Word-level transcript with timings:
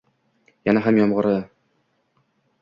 yana 0.69 0.83
ham 0.85 0.97
yomonrog‘i 1.01 1.37